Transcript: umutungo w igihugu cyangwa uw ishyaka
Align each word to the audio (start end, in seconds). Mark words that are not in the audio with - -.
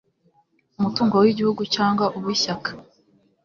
umutungo 0.79 1.15
w 1.23 1.27
igihugu 1.33 1.61
cyangwa 1.75 2.05
uw 2.17 2.25
ishyaka 2.35 2.69